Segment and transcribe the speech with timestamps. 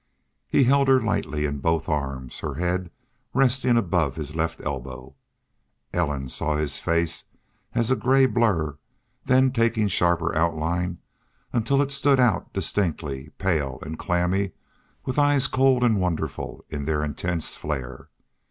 [0.49, 2.89] He held her lightly in both arms, her head
[3.35, 5.13] resting above his left elbow.
[5.93, 7.25] Ellen saw his face
[7.75, 8.79] as a gray blur,
[9.25, 10.97] then taking sharper outline,
[11.53, 14.53] until it stood out distinctly, pale and clammy,
[15.05, 18.09] with eyes cold and wonderful in their intense flare.